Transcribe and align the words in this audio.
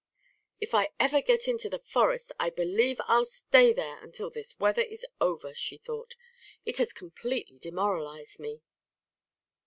"If 0.59 0.73
I 0.73 0.89
ever 0.99 1.21
get 1.21 1.47
into 1.47 1.69
the 1.69 1.77
forest, 1.77 2.31
I 2.39 2.49
believe 2.49 2.99
I'll 3.05 3.23
stay 3.23 3.71
there 3.71 3.99
until 4.03 4.31
this 4.31 4.59
weather 4.59 4.81
is 4.81 5.05
over," 5.19 5.53
she 5.53 5.77
thought. 5.77 6.15
"It 6.65 6.79
has 6.79 6.91
completely 6.91 7.59
demoralised 7.59 8.39
me." 8.39 8.63